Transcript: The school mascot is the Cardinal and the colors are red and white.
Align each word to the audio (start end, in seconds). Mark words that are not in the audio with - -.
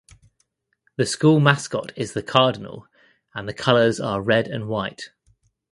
The 0.95 1.05
school 1.05 1.39
mascot 1.39 1.91
is 1.95 2.13
the 2.13 2.23
Cardinal 2.23 2.87
and 3.35 3.47
the 3.47 3.53
colors 3.53 3.99
are 3.99 4.19
red 4.19 4.47
and 4.47 4.67
white. 4.67 5.11